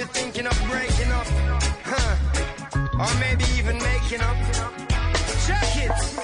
be 0.00 0.06
thinking 0.06 0.46
of 0.46 0.58
breaking 0.70 1.12
up, 1.12 1.26
huh? 1.84 2.16
Or 2.98 3.20
maybe 3.20 3.44
even 3.58 3.76
making 3.78 4.20
up. 4.22 4.36
Check 5.46 5.76
it! 5.76 6.19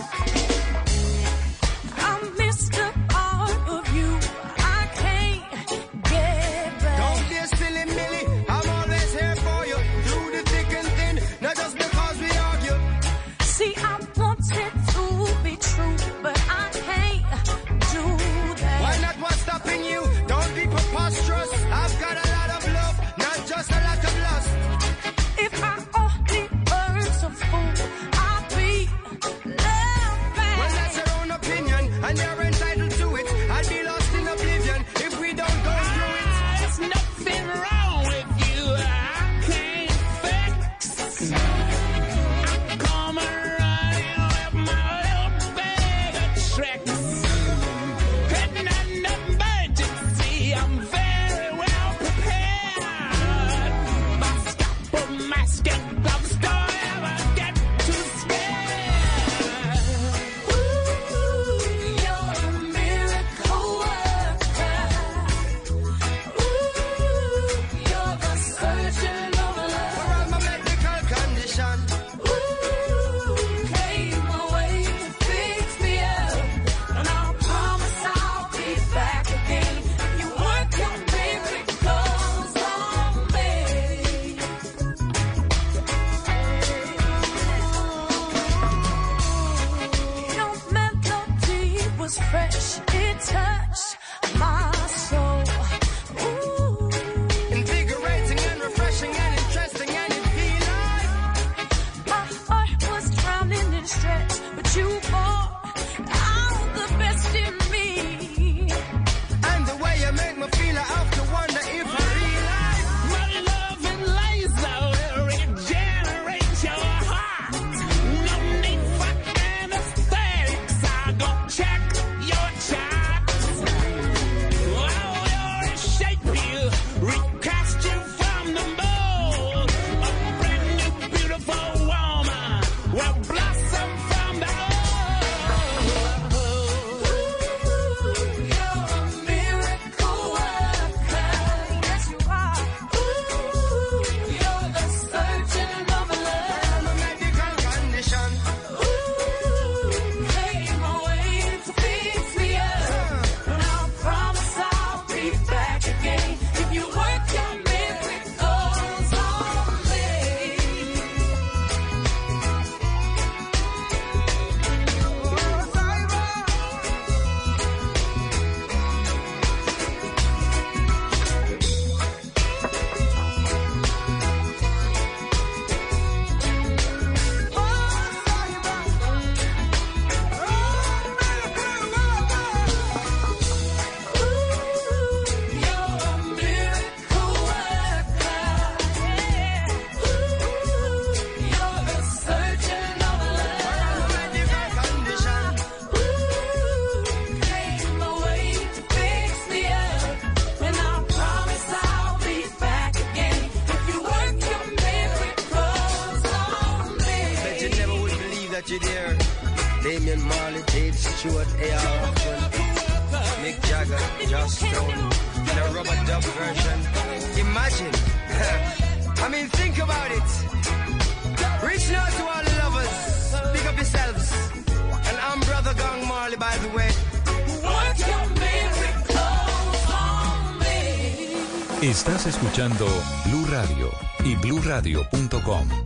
escuchando 232.57 232.87
Blue 233.27 233.47
Radio 233.51 233.91
y 234.25 234.35
bluradio.com. 234.37 235.86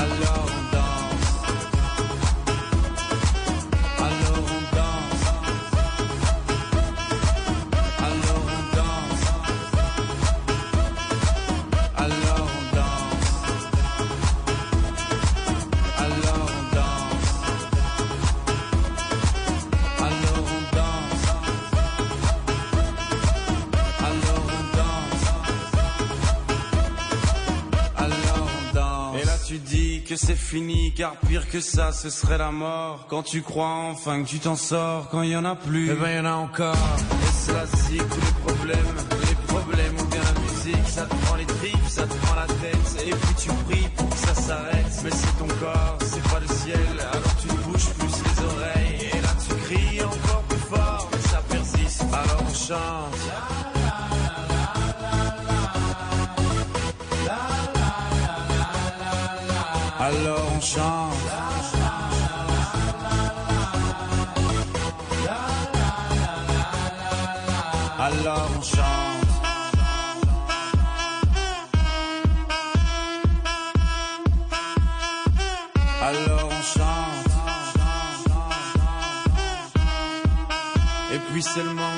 alone. 0.00 0.57
c'est 30.18 30.36
fini, 30.36 30.92
car 30.94 31.16
pire 31.16 31.48
que 31.48 31.60
ça, 31.60 31.92
ce 31.92 32.10
serait 32.10 32.38
la 32.38 32.50
mort. 32.50 33.06
Quand 33.08 33.22
tu 33.22 33.40
crois 33.42 33.68
enfin 33.68 34.22
que 34.22 34.28
tu 34.28 34.40
t'en 34.40 34.56
sors, 34.56 35.08
quand 35.10 35.22
il 35.22 35.30
y 35.30 35.36
en 35.36 35.44
a 35.44 35.54
plus, 35.54 35.90
eh 35.90 35.94
ben 35.94 36.16
y 36.16 36.18
en 36.18 36.24
a 36.24 36.32
encore. 36.32 36.74
Et 36.74 37.32
ça 37.32 37.64
c'est 37.66 37.96
tous 37.96 38.20
les 38.20 38.52
problèmes. 38.52 39.17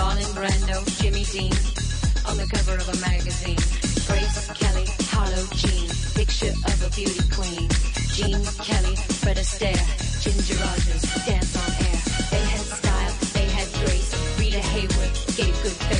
Marlon 0.00 0.32
Brando, 0.32 0.80
Jimmy 1.02 1.24
Dean, 1.24 1.52
on 2.26 2.38
the 2.38 2.48
cover 2.48 2.74
of 2.74 2.88
a 2.88 2.96
magazine. 3.04 3.60
Grace 4.08 4.48
Kelly, 4.56 4.86
Harlow 5.12 5.44
Jean, 5.60 5.88
picture 6.14 6.54
of 6.72 6.78
a 6.86 6.90
beauty 6.96 7.20
queen. 7.28 7.68
Jean 8.16 8.40
Kelly, 8.64 8.96
Fred 9.20 9.36
Astaire, 9.36 9.84
Ginger 10.22 10.56
Rogers, 10.64 11.04
dance 11.26 11.52
on 11.52 11.70
air. 11.84 12.00
They 12.32 12.44
had 12.48 12.64
style, 12.80 13.14
they 13.34 13.46
had 13.52 13.68
grace. 13.84 14.10
Rita 14.38 14.60
Hayworth 14.72 15.36
gave 15.36 15.54
good 15.62 15.78
face. 15.88 15.99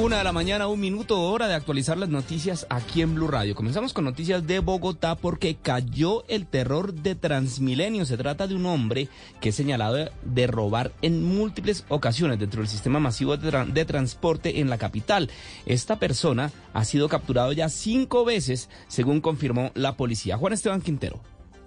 Una 0.00 0.16
de 0.16 0.24
la 0.24 0.32
mañana, 0.32 0.66
un 0.66 0.80
minuto, 0.80 1.20
hora 1.20 1.46
de 1.46 1.52
actualizar 1.52 1.98
las 1.98 2.08
noticias 2.08 2.66
aquí 2.70 3.02
en 3.02 3.14
Blue 3.14 3.28
Radio. 3.28 3.54
Comenzamos 3.54 3.92
con 3.92 4.06
noticias 4.06 4.46
de 4.46 4.60
Bogotá 4.60 5.14
porque 5.14 5.56
cayó 5.56 6.24
el 6.26 6.46
terror 6.46 6.94
de 6.94 7.14
Transmilenio. 7.14 8.06
Se 8.06 8.16
trata 8.16 8.46
de 8.46 8.54
un 8.54 8.64
hombre 8.64 9.08
que 9.42 9.50
es 9.50 9.54
señalado 9.54 10.08
de 10.22 10.46
robar 10.46 10.92
en 11.02 11.22
múltiples 11.22 11.84
ocasiones 11.90 12.38
dentro 12.38 12.62
del 12.62 12.70
sistema 12.70 12.98
masivo 12.98 13.36
de, 13.36 13.50
de 13.66 13.84
transporte 13.84 14.60
en 14.60 14.70
la 14.70 14.78
capital. 14.78 15.30
Esta 15.66 15.98
persona 15.98 16.50
ha 16.72 16.84
sido 16.86 17.10
capturado 17.10 17.52
ya 17.52 17.68
cinco 17.68 18.24
veces, 18.24 18.70
según 18.88 19.20
confirmó 19.20 19.70
la 19.74 19.98
policía. 19.98 20.38
Juan 20.38 20.54
Esteban 20.54 20.80
Quintero. 20.80 21.20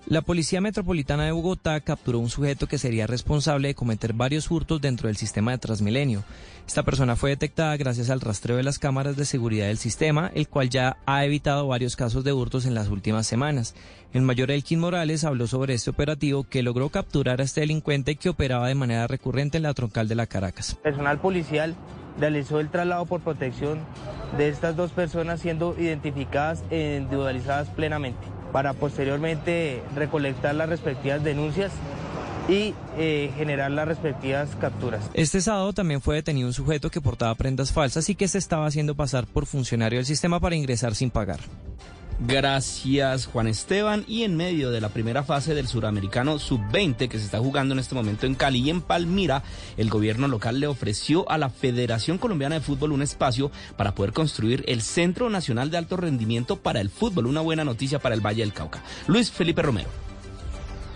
La 0.06 0.22
Policía 0.22 0.60
Metropolitana 0.60 1.24
de 1.24 1.32
Bogotá 1.32 1.80
capturó 1.80 2.20
un 2.20 2.30
sujeto 2.30 2.68
que 2.68 2.78
sería 2.78 3.08
responsable 3.08 3.70
de 3.70 3.76
cometer 3.76 4.12
varios 4.12 4.51
hurtos 4.51 4.82
dentro 4.82 5.08
del 5.08 5.16
sistema 5.16 5.51
de 5.51 5.60
Transmilenio. 5.60 6.26
Esta 6.68 6.84
persona 6.84 7.16
fue 7.16 7.30
detectada 7.30 7.78
gracias 7.78 8.10
al 8.10 8.20
rastreo 8.20 8.58
de 8.58 8.64
las 8.64 8.80
cámaras 8.80 9.16
de 9.16 9.24
seguridad 9.24 9.68
del 9.68 9.78
sistema, 9.78 10.30
el 10.36 10.49
cual 10.49 10.70
ya 10.70 10.97
ha 11.06 11.24
evitado 11.24 11.68
varios 11.70 11.95
casos 11.95 12.26
de 12.26 12.34
hurtos 12.34 12.66
en 12.66 12.76
las 12.76 12.89
últimas 12.89 13.28
semanas. 13.28 13.76
El 14.12 14.24
mayor 14.24 14.51
Elkin 14.51 14.82
Morales 14.82 15.24
habló 15.24 15.47
sobre 15.47 15.74
este 15.74 15.91
operativo 15.91 16.43
que 16.43 16.64
logró 16.64 16.89
capturar 16.89 17.39
a 17.39 17.45
este 17.45 17.62
delincuente 17.62 18.18
que 18.18 18.28
operaba 18.28 18.68
de 18.68 18.76
manera 18.76 19.08
recurrente 19.08 19.56
en 19.56 19.64
la 19.64 19.74
troncal 19.74 20.10
de 20.10 20.16
la 20.16 20.28
Caracas. 20.28 20.76
Personal 20.84 21.22
policial 21.22 21.76
realizó 22.20 22.60
el 22.60 22.70
traslado 22.70 23.06
por 23.06 23.22
protección 23.22 23.80
de 24.38 24.49
estas 24.49 24.76
dos 24.76 24.91
personas 24.91 25.39
siendo 25.39 25.80
identificadas 25.80 26.62
e 26.70 26.97
individualizadas 26.97 27.70
plenamente 27.70 28.32
para 28.54 28.74
posteriormente 28.74 29.82
recolectar 29.95 30.56
las 30.56 30.70
respectivas 30.70 31.22
denuncias 31.24 31.74
y 32.47 32.74
eh, 32.97 33.32
generar 33.36 33.72
las 33.72 33.88
respectivas 33.88 34.49
capturas. 34.62 35.10
Este 35.14 35.41
sábado 35.41 35.74
también 35.74 36.01
fue 36.01 36.16
detenido 36.16 36.47
un 36.47 36.54
sujeto 36.54 36.89
que 36.89 37.01
portaba 37.01 37.34
prendas 37.36 37.72
falsas 37.72 38.10
y 38.10 38.16
que 38.16 38.28
se 38.28 38.38
estaba 38.38 38.66
haciendo 38.66 38.95
pasar 38.95 39.26
por 39.26 39.45
funcionario 39.45 39.99
del 39.99 40.06
sistema 40.06 40.39
para 40.39 40.56
ingresar 40.56 40.95
sin 40.95 41.10
pagar. 41.10 41.39
Gracias 42.26 43.26
Juan 43.26 43.47
Esteban 43.47 44.05
y 44.07 44.24
en 44.24 44.38
medio 44.38 44.71
de 44.71 44.80
la 44.80 44.88
primera 44.88 45.24
fase 45.24 45.53
del 45.53 45.67
suramericano 45.67 46.39
sub-20 46.39 47.09
que 47.09 47.19
se 47.19 47.26
está 47.26 47.39
jugando 47.39 47.74
en 47.74 47.80
este 47.80 47.95
momento 47.95 48.26
en 48.26 48.36
Cali 48.36 48.59
y 48.59 48.69
en 48.69 48.80
Palmira, 48.80 49.43
el 49.76 49.89
gobierno 49.89 50.30
local 50.30 50.61
le 50.61 50.67
ofreció 50.67 51.30
a 51.30 51.38
la 51.38 51.49
Federación 51.49 52.17
Colombiana 52.17 52.55
de 52.55 52.61
Fútbol 52.61 52.93
un 52.93 53.01
espacio 53.01 53.51
para 53.76 53.93
poder 53.93 54.13
construir 54.13 54.63
el 54.67 54.82
Centro 54.82 55.30
Nacional 55.30 55.69
de 55.69 55.78
Alto 55.78 55.97
Rendimiento 55.97 56.55
para 56.55 56.80
el 56.80 56.89
Fútbol, 56.89 57.28
una 57.28 57.41
buena 57.41 57.65
noticia 57.65 57.99
para 57.99 58.15
el 58.15 58.26
Valle 58.26 58.41
del 58.41 58.53
Cauca. 58.53 58.82
Luis 59.07 59.30
Felipe 59.30 59.61
Romero. 59.61 60.12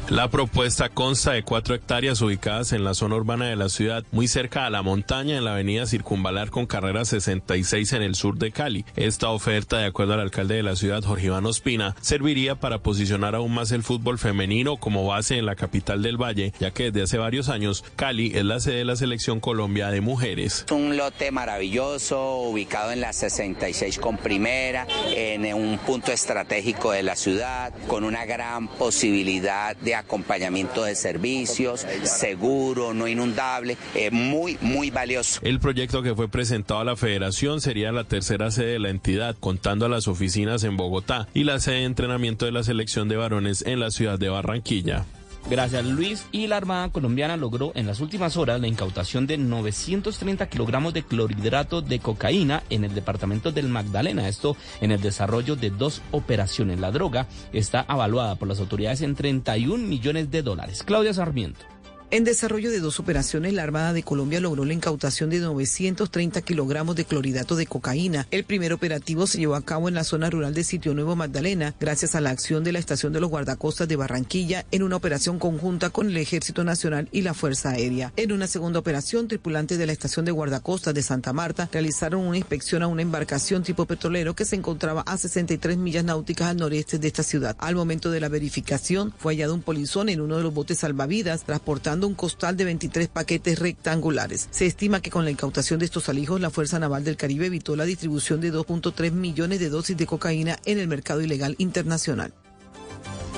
La 0.10 0.30
propuesta 0.30 0.88
consta 0.88 1.34
de 1.34 1.44
cuatro 1.44 1.76
hectáreas 1.76 2.22
ubicadas 2.22 2.72
en 2.72 2.86
la 2.86 2.94
zona 2.94 3.18
urbana 3.18 3.48
de 3.48 3.58
la 3.58 3.68
ciudad, 3.68 4.06
muy 4.14 4.30
cerca 4.30 4.66
a 4.66 4.70
la 4.70 4.82
montaña 4.82 5.36
en 5.36 5.44
la 5.44 5.52
avenida 5.52 5.86
Circunvalar 5.86 6.50
con 6.50 6.66
carrera 6.66 7.04
66 7.04 7.92
en 7.92 8.02
el 8.04 8.16
sur 8.16 8.38
de 8.38 8.54
Cali. 8.54 8.86
Esta 8.96 9.28
oferta, 9.32 9.80
de 9.80 9.86
acuerdo 9.86 10.14
al 10.14 10.22
alcalde 10.22 10.56
de 10.56 10.64
la 10.64 10.78
ciudad, 10.78 11.04
Jorge 11.04 11.26
Iván 11.26 11.46
Ospina, 11.46 11.94
serviría 12.00 12.56
para 12.56 12.80
posicionar 12.80 13.36
aún 13.36 13.54
más 13.54 13.74
el 13.74 13.84
fútbol 13.84 14.18
femenino 14.18 14.78
como 14.78 15.06
base 15.06 15.38
en 15.40 15.46
la 15.46 15.58
capital 15.58 16.02
del 16.02 16.16
Valle, 16.16 16.54
ya 16.58 16.72
que 16.72 16.86
desde 16.86 17.04
hace 17.04 17.18
varios 17.18 17.50
años 17.50 17.84
Cali 17.98 18.32
es 18.34 18.46
la 18.46 18.62
sede 18.62 18.78
de 18.78 18.86
la 18.86 18.96
selección 18.96 19.42
Colombia 19.42 19.90
de 19.90 20.00
mujeres. 20.00 20.64
Es 20.68 20.72
un 20.72 20.96
lote 20.96 21.32
maravilloso, 21.32 22.44
ubicado 22.44 22.94
en 22.94 23.02
la 23.02 23.12
66 23.12 24.00
con 24.00 24.16
primera, 24.16 24.88
en 25.14 25.54
un 25.54 25.78
punto 25.80 26.14
estratégico 26.14 26.94
de 26.94 27.04
la 27.04 27.18
ciudad, 27.18 27.74
con 27.88 28.06
una 28.06 28.24
gran 28.24 28.70
posibilidad 28.70 29.76
de 29.76 29.97
acompañamiento 29.98 30.84
de 30.84 30.96
servicios, 30.96 31.86
seguro, 32.04 32.94
no 32.94 33.08
inundable, 33.08 33.78
eh, 33.96 34.12
muy, 34.12 34.58
muy 34.62 34.90
valioso. 34.90 35.40
El 35.44 35.60
proyecto 35.60 36.02
que 36.02 36.16
fue 36.16 36.28
presentado 36.30 36.80
a 36.80 36.86
la 36.86 36.96
federación 36.96 37.62
sería 37.62 37.92
la 37.92 38.04
tercera 38.04 38.52
sede 38.52 38.74
de 38.74 38.80
la 38.80 38.90
entidad, 38.90 39.36
contando 39.40 39.86
a 39.86 39.90
las 39.90 40.08
oficinas 40.08 40.64
en 40.64 40.78
Bogotá 40.78 41.28
y 41.34 41.44
la 41.44 41.60
sede 41.60 41.78
de 41.78 41.86
entrenamiento 41.86 42.46
de 42.46 42.52
la 42.52 42.64
selección 42.64 43.08
de 43.10 43.18
varones 43.18 43.64
en 43.66 43.80
la 43.80 43.92
ciudad 43.92 44.20
de 44.20 44.30
Barranquilla. 44.30 45.06
Gracias 45.50 45.86
Luis. 45.86 46.26
Y 46.34 46.48
la 46.48 46.58
Armada 46.58 46.90
colombiana 46.90 47.38
logró 47.38 47.72
en 47.76 47.88
las 47.88 48.02
últimas 48.02 48.36
horas 48.36 48.60
la 48.60 48.68
incautación 48.68 49.28
de 49.28 49.38
930 49.38 50.50
kilogramos 50.50 50.94
de 50.94 51.04
clorhidrato 51.04 51.82
de 51.82 52.00
cocaína 52.00 52.64
en 52.70 52.84
el 52.84 52.94
departamento 52.94 53.54
del 53.54 53.70
Magdalena. 53.70 54.28
Esto 54.28 54.58
en 54.82 54.92
el 54.92 55.00
desarrollo 55.00 55.56
de 55.56 55.70
dos 55.70 56.02
operaciones. 56.12 56.82
La 56.82 56.92
droga 56.92 57.28
está 57.54 57.80
avaluada 57.88 58.36
por 58.36 58.50
las 58.50 58.60
autoridades 58.60 59.02
en 59.02 59.16
31 59.16 59.88
millones 59.88 60.32
de 60.32 60.42
dólares. 60.42 60.84
Claudia 60.84 61.14
Sarmiento. 61.14 61.77
En 62.10 62.24
desarrollo 62.24 62.72
de 62.72 62.80
dos 62.80 63.02
operaciones, 63.02 63.52
la 63.52 63.64
Armada 63.64 63.92
de 63.92 64.02
Colombia 64.02 64.40
logró 64.40 64.64
la 64.64 64.72
incautación 64.72 65.30
de 65.30 65.40
930 65.40 66.42
kilogramos 66.42 66.96
de 66.96 67.04
clorhidrato 67.04 67.58
de 67.58 67.66
cocaína. 67.66 68.28
El 68.32 68.46
primer 68.46 68.72
operativo 68.72 69.28
se 69.28 69.40
llevó 69.40 69.56
a 69.56 69.62
cabo 69.62 69.90
en 69.90 69.96
la 69.96 70.06
zona 70.06 70.30
rural 70.30 70.54
de 70.54 70.64
Sitio 70.64 70.94
Nuevo 70.94 71.18
Magdalena, 71.18 71.76
gracias 71.82 72.16
a 72.16 72.22
la 72.22 72.30
acción 72.30 72.64
de 72.64 72.72
la 72.72 72.80
Estación 72.80 73.12
de 73.12 73.20
los 73.20 73.30
Guardacostas 73.30 73.90
de 73.90 73.98
Barranquilla 73.98 74.66
en 74.72 74.84
una 74.84 74.96
operación 74.96 75.38
conjunta 75.38 75.90
con 75.90 76.10
el 76.10 76.16
Ejército 76.16 76.64
Nacional 76.64 77.10
y 77.12 77.24
la 77.24 77.34
Fuerza 77.34 77.72
Aérea. 77.72 78.14
En 78.16 78.32
una 78.32 78.48
segunda 78.48 78.80
operación, 78.80 79.28
tripulantes 79.28 79.78
de 79.78 79.86
la 79.86 79.92
Estación 79.92 80.24
de 80.24 80.32
Guardacostas 80.32 80.94
de 80.94 81.04
Santa 81.04 81.34
Marta 81.34 81.68
realizaron 81.74 82.22
una 82.22 82.38
inspección 82.38 82.84
a 82.84 82.88
una 82.88 83.02
embarcación 83.02 83.64
tipo 83.64 83.86
petrolero 83.86 84.34
que 84.34 84.46
se 84.46 84.56
encontraba 84.56 85.02
a 85.02 85.18
63 85.18 85.76
millas 85.76 86.06
náuticas 86.06 86.48
al 86.48 86.58
noreste 86.58 87.00
de 87.00 87.08
esta 87.10 87.24
ciudad. 87.24 87.58
Al 87.60 87.76
momento 87.76 88.12
de 88.12 88.22
la 88.22 88.30
verificación, 88.30 89.14
fue 89.18 89.34
hallado 89.34 89.54
un 89.54 89.62
polizón 89.62 90.08
en 90.08 90.22
uno 90.22 90.38
de 90.38 90.44
los 90.44 90.54
botes 90.54 90.78
salvavidas, 90.78 91.44
transportando 91.44 91.97
un 92.06 92.14
costal 92.14 92.56
de 92.56 92.66
23 92.66 93.08
paquetes 93.08 93.58
rectangulares. 93.58 94.48
Se 94.52 94.68
estima 94.68 95.02
que 95.02 95.10
con 95.10 95.26
la 95.26 95.32
incautación 95.32 95.80
de 95.80 95.86
estos 95.86 96.10
alijos, 96.10 96.40
la 96.40 96.52
Fuerza 96.52 96.78
Naval 96.78 97.04
del 97.04 97.18
Caribe 97.18 97.48
evitó 97.48 97.76
la 97.76 97.86
distribución 97.86 98.42
de 98.42 98.54
2.3 98.54 99.12
millones 99.12 99.60
de 99.60 99.70
dosis 99.70 99.98
de 99.98 100.06
cocaína 100.06 100.58
en 100.66 100.78
el 100.78 100.88
mercado 100.88 101.22
ilegal 101.22 101.56
internacional. 101.58 102.34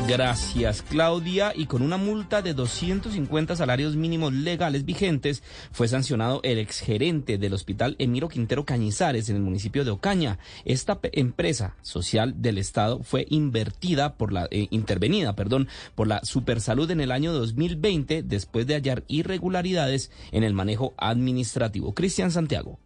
Gracias, 0.08 0.82
Claudia. 0.82 1.54
Y 1.56 1.68
con 1.68 1.84
una 1.84 1.98
multa 1.98 2.42
de 2.42 2.56
250 2.56 3.56
salarios 3.56 3.96
mínimos 3.96 4.34
legales 4.34 4.84
vigentes, 4.84 5.44
fue 5.72 5.88
sancionado 5.88 6.40
el 6.44 6.58
exgerente 6.58 7.38
del 7.38 7.54
hospital 7.54 7.96
Emiro 8.00 8.28
Quintero 8.28 8.66
Cañizares 8.66 9.30
en 9.30 9.36
el 9.36 9.44
municipio 9.44 9.86
de 9.86 9.92
Ocaña. 9.92 10.40
Esta 10.66 11.00
empresa 11.12 11.76
social 11.84 12.42
del 12.42 12.58
Estado 12.58 13.04
fue 13.04 13.28
invertida 13.30 14.16
por 14.16 14.34
la, 14.34 14.48
eh, 14.50 14.68
intervenida, 14.72 15.36
perdón, 15.36 15.68
por 15.94 16.08
la 16.08 16.22
Supersalud 16.24 16.90
en 16.90 17.02
el 17.02 17.12
año 17.12 17.32
2020 17.32 18.24
después 18.24 18.66
de 18.66 18.74
hallar 18.74 19.04
irregularidades 19.08 20.12
en 20.32 20.44
el 20.44 20.56
manejo 20.56 20.96
administrativo. 20.98 21.94
Cristian 21.94 22.32
Santiago. 22.32 22.80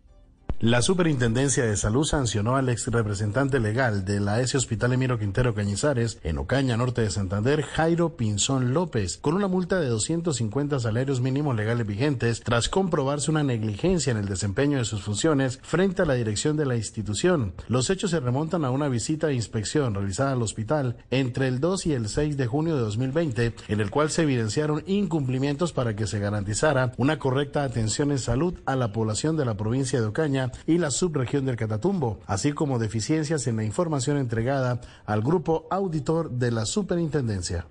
La 0.64 0.82
Superintendencia 0.82 1.66
de 1.66 1.76
Salud 1.76 2.06
sancionó 2.06 2.56
al 2.56 2.70
ex 2.70 2.88
representante 2.88 3.60
legal 3.60 4.06
de 4.06 4.22
la 4.22 4.40
S 4.40 4.56
Hospital 4.56 4.94
Emiro 4.94 5.20
Quintero 5.20 5.54
Cañizares 5.54 6.20
en 6.24 6.38
Ocaña, 6.38 6.78
norte 6.78 7.02
de 7.02 7.10
Santander, 7.10 7.64
Jairo 7.64 8.16
Pinzón 8.16 8.74
López, 8.74 9.18
con 9.18 9.34
una 9.34 9.50
multa 9.50 9.82
de 9.82 9.90
250 9.90 10.80
salarios 10.80 11.20
mínimos 11.20 11.58
legales 11.58 11.86
vigentes 11.86 12.40
tras 12.40 12.70
comprobarse 12.70 13.30
una 13.30 13.44
negligencia 13.44 14.12
en 14.12 14.18
el 14.18 14.26
desempeño 14.26 14.78
de 14.78 14.86
sus 14.86 15.02
funciones 15.02 15.60
frente 15.64 16.02
a 16.02 16.06
la 16.06 16.14
dirección 16.14 16.56
de 16.56 16.66
la 16.66 16.78
institución. 16.78 17.56
Los 17.68 17.90
hechos 17.90 18.12
se 18.12 18.22
remontan 18.22 18.64
a 18.64 18.72
una 18.72 18.88
visita 18.88 19.28
de 19.28 19.34
inspección 19.34 19.94
realizada 19.94 20.32
al 20.32 20.42
hospital 20.42 20.96
entre 21.12 21.50
el 21.50 21.60
2 21.60 21.88
y 21.88 21.92
el 21.92 22.08
6 22.08 22.38
de 22.38 22.48
junio 22.48 22.78
de 22.78 22.84
2020, 22.84 23.54
en 23.68 23.82
el 23.82 23.92
cual 23.92 24.12
se 24.12 24.22
evidenciaron 24.22 24.82
incumplimientos 24.88 25.74
para 25.74 25.98
que 25.98 26.08
se 26.08 26.20
garantizara 26.20 26.94
una 26.96 27.20
correcta 27.20 27.66
atención 27.66 28.12
en 28.12 28.20
salud 28.20 28.54
a 28.66 28.78
la 28.78 28.94
población 28.94 29.36
de 29.36 29.44
la 29.44 29.58
provincia 29.58 30.00
de 30.00 30.08
Ocaña 30.08 30.53
y 30.66 30.78
la 30.78 30.92
subregión 30.92 31.46
del 31.46 31.56
Catatumbo, 31.56 32.20
así 32.26 32.54
como 32.54 32.80
deficiencias 32.80 33.48
en 33.48 33.58
la 33.58 33.64
información 33.64 34.18
entregada 34.18 34.82
al 35.06 35.22
grupo 35.22 35.68
auditor 35.70 36.32
de 36.32 36.52
la 36.52 36.66
superintendencia. 36.66 37.66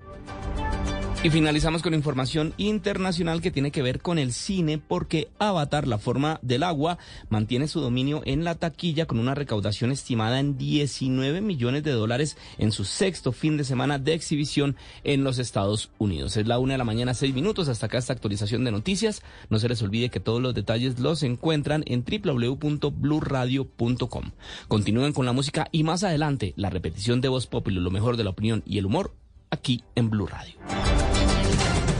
Y 1.24 1.30
finalizamos 1.30 1.82
con 1.82 1.94
información 1.94 2.52
internacional 2.56 3.40
que 3.40 3.52
tiene 3.52 3.70
que 3.70 3.80
ver 3.80 4.00
con 4.00 4.18
el 4.18 4.32
cine 4.32 4.78
porque 4.78 5.28
Avatar, 5.38 5.86
la 5.86 5.98
forma 5.98 6.40
del 6.42 6.64
agua, 6.64 6.98
mantiene 7.28 7.68
su 7.68 7.80
dominio 7.80 8.22
en 8.24 8.42
la 8.42 8.56
taquilla 8.56 9.06
con 9.06 9.20
una 9.20 9.36
recaudación 9.36 9.92
estimada 9.92 10.40
en 10.40 10.58
19 10.58 11.40
millones 11.40 11.84
de 11.84 11.92
dólares 11.92 12.36
en 12.58 12.72
su 12.72 12.84
sexto 12.84 13.30
fin 13.30 13.56
de 13.56 13.62
semana 13.62 14.00
de 14.00 14.14
exhibición 14.14 14.74
en 15.04 15.22
los 15.22 15.38
Estados 15.38 15.92
Unidos. 15.98 16.36
Es 16.36 16.48
la 16.48 16.58
una 16.58 16.74
de 16.74 16.78
la 16.78 16.84
mañana, 16.84 17.14
seis 17.14 17.32
minutos. 17.32 17.68
Hasta 17.68 17.86
acá 17.86 17.98
esta 17.98 18.14
actualización 18.14 18.64
de 18.64 18.72
noticias. 18.72 19.22
No 19.48 19.60
se 19.60 19.68
les 19.68 19.80
olvide 19.80 20.08
que 20.08 20.18
todos 20.18 20.42
los 20.42 20.54
detalles 20.54 20.98
los 20.98 21.22
encuentran 21.22 21.84
en 21.86 22.04
www.bluradio.com. 22.04 24.30
Continúen 24.66 25.12
con 25.12 25.26
la 25.26 25.32
música 25.32 25.68
y 25.70 25.84
más 25.84 26.02
adelante 26.02 26.52
la 26.56 26.68
repetición 26.68 27.20
de 27.20 27.28
Voz 27.28 27.46
Populi, 27.46 27.78
lo 27.78 27.92
mejor 27.92 28.16
de 28.16 28.24
la 28.24 28.30
opinión 28.30 28.64
y 28.66 28.78
el 28.78 28.86
humor 28.86 29.14
aquí 29.52 29.84
en 29.94 30.10
Blue 30.10 30.26
Radio. 30.26 30.54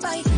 Bye. 0.00 0.37